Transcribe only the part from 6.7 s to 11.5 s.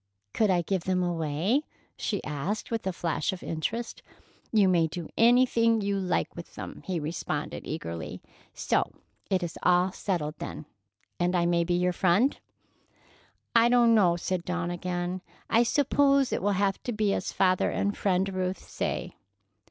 he responded eagerly. "So it is all settled, then, and I